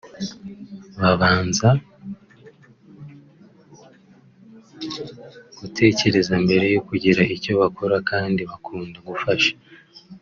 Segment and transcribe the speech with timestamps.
[1.01, 1.69] babanza
[5.59, 9.53] gutekereza mbere yo kugira icyo bakora kandi bakunda gufasha